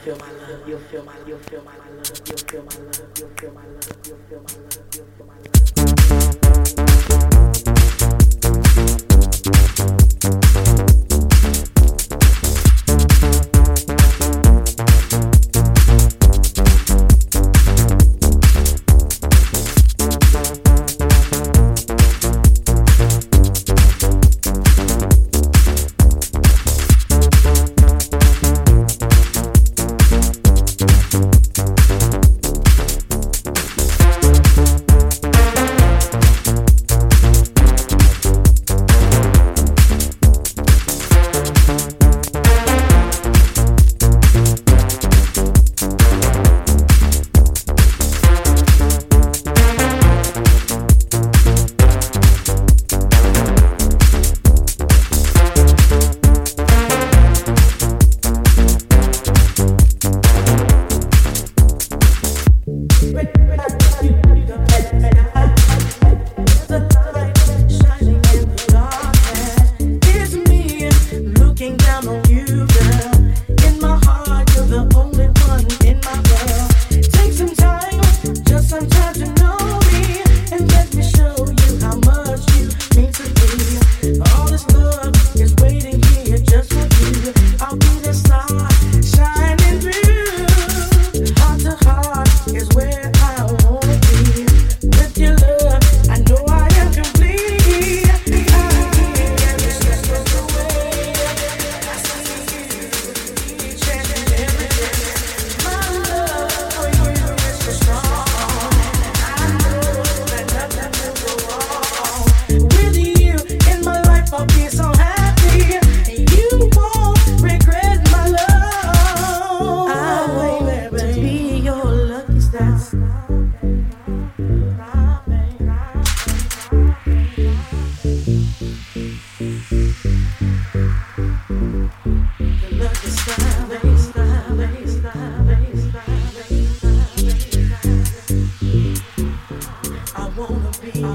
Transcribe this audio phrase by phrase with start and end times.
[0.00, 3.28] feel my love, you'll feel my, you'll feel my love, you'll feel my love, you'll
[3.36, 5.49] feel my love, you'll feel my love, you'll feel my love.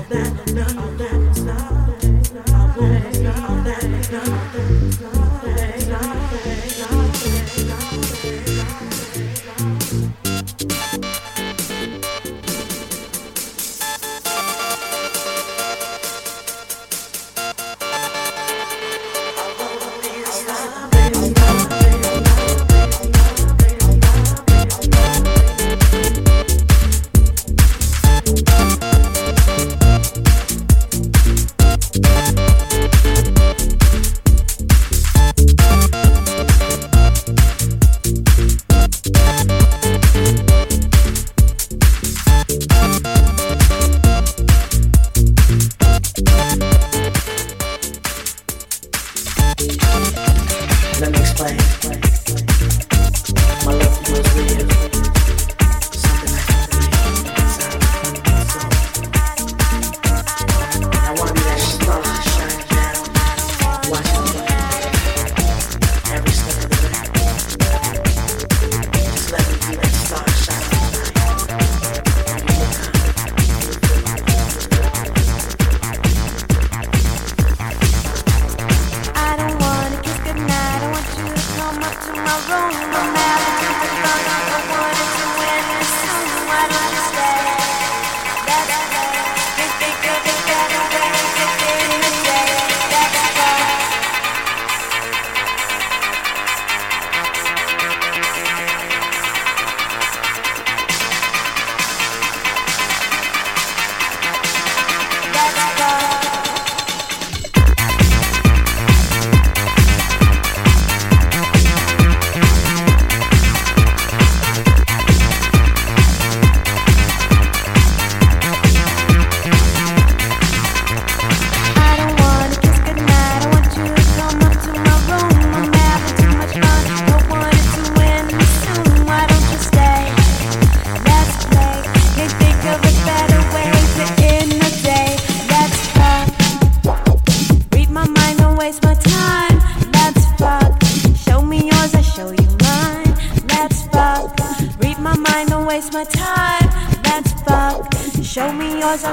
[0.09, 1.14] that, that, that.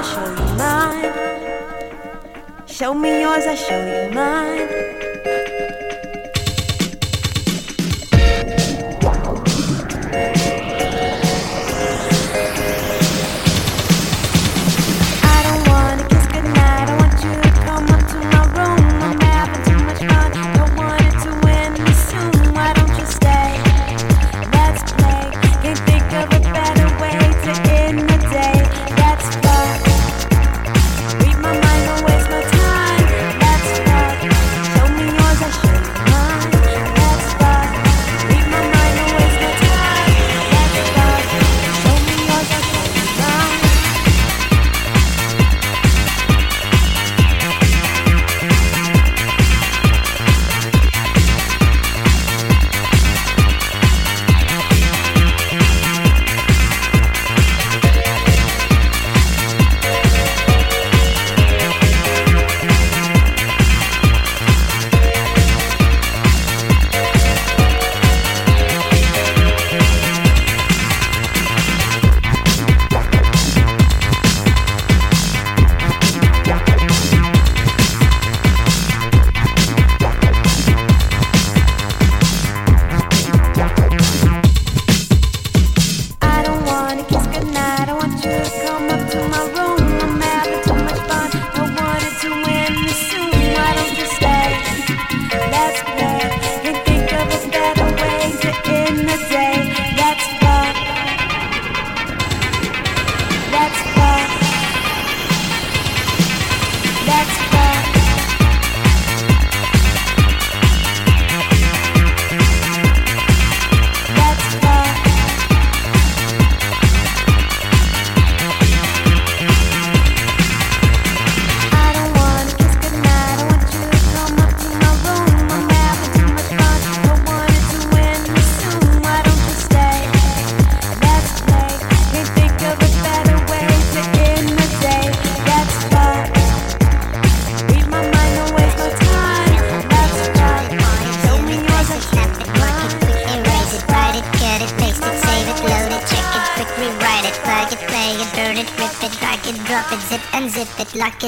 [0.03, 1.13] Show you mine.
[2.65, 4.92] Show me yours, I'll show you mine.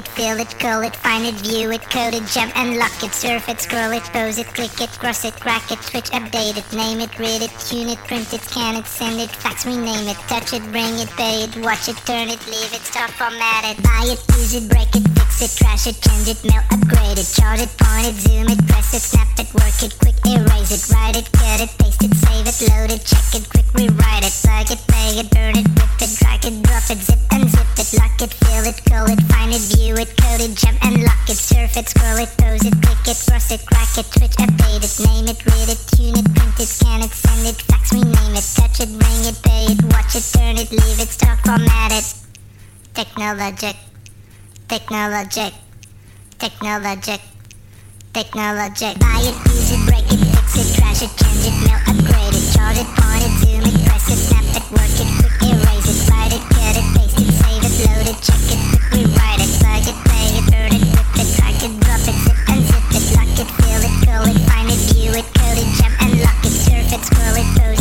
[0.04, 3.62] Jump it, lock it, find it, view it, code it, jump, unlock it, surf it,
[3.62, 7.18] scroll it, pose it, click it, cross it, crack it, switch, update it, name it,
[7.18, 10.64] read it, tune it, print it, scan it, send it, fax, rename it, touch it,
[10.72, 14.20] bring it, pay it, watch it, turn it, leave it, stop, format it, buy it,
[14.38, 15.05] use it, break it,
[15.36, 18.60] fix it, trash it, change it, mail, upgrade it, chart it, point it, zoom it,
[18.68, 22.14] press it, snap it, work it, quick erase it, write it, cut it, paste it,
[22.16, 25.68] save it, load it, check it, quick rewrite it, plug it, play it, burn it,
[25.76, 29.22] rip it, drag it, drop it, zip unzip it, lock it, fill it, call it,
[29.28, 32.64] find it, view it, code it, jump and lock it, surf it, scroll it, pose
[32.64, 36.16] it, click it, cross it, crack it, switch, update it, name it, read it, tune
[36.16, 39.68] it, print it, scan it, send it, fax, rename it, touch it, bring it, pay
[39.68, 42.08] it, watch it, turn it, leave it, stock, format it.
[42.96, 43.76] Technologic,
[44.68, 45.54] technologic,
[46.40, 47.22] technologic,
[48.14, 48.98] technologic.
[49.00, 52.46] Buy it, use it, break it, fix it, trash it, change it, mail, upgrade it,
[52.54, 56.10] chart it, point it, zoom it, press it, snap it, work it, quick erase it,
[56.10, 59.52] write it, cut it, paste it, save it, load it, check it, quick rewrite it,
[59.62, 63.06] plug it, play it, burn it, rip it, drag it, drop it, zip unzip it,
[63.14, 66.42] lock it, fill it, call it, find it, view it, code it, jump and lock
[66.42, 67.75] it, surf it, scroll it, pose it,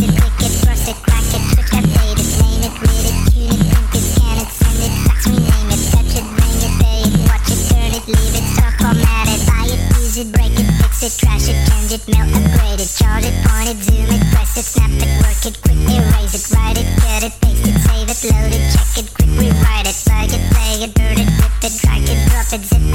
[10.24, 13.68] it, break it, fix it, trash it, change it, mail, upgrade it, charge it, point
[13.68, 17.24] it, zoom it, press it, snap it, work it, quick erase it, write it, cut
[17.24, 20.84] it, paste it, save it, load it, check it, quick rewrite it, plug it, play
[20.84, 22.93] it, burn it, rip it, drag it, drop it, zip it,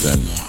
[0.00, 0.39] technologic.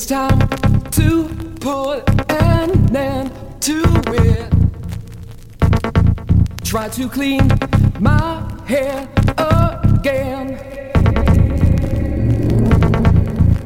[0.00, 0.38] It's time
[0.92, 1.28] to
[1.58, 3.32] put an end
[3.62, 4.48] to it.
[6.62, 7.48] Try to clean
[7.98, 10.56] my hair again.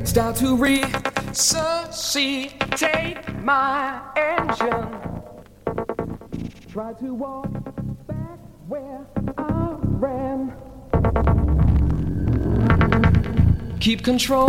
[0.06, 1.58] Start to resuscitate
[3.42, 4.88] my engine.
[6.70, 7.52] Try to walk
[8.06, 9.06] back where
[9.36, 10.54] I ran.
[13.80, 14.48] Keep control